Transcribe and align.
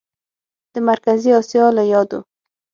د 0.73 0.75
مرکزي 0.89 1.31
اسیا 1.39 1.65
له 1.77 1.83
یادو 1.93 2.19